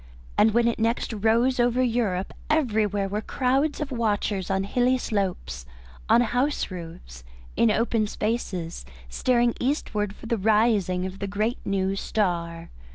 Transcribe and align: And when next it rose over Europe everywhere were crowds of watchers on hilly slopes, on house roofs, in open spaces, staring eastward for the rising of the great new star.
And 0.35 0.55
when 0.55 0.73
next 0.79 1.13
it 1.13 1.17
rose 1.17 1.59
over 1.59 1.83
Europe 1.83 2.33
everywhere 2.49 3.07
were 3.07 3.21
crowds 3.21 3.79
of 3.81 3.91
watchers 3.91 4.49
on 4.49 4.63
hilly 4.63 4.97
slopes, 4.97 5.67
on 6.09 6.21
house 6.21 6.71
roofs, 6.71 7.23
in 7.55 7.69
open 7.69 8.07
spaces, 8.07 8.83
staring 9.09 9.53
eastward 9.59 10.15
for 10.15 10.25
the 10.25 10.37
rising 10.39 11.05
of 11.05 11.19
the 11.19 11.27
great 11.27 11.59
new 11.65 11.95
star. 11.95 12.71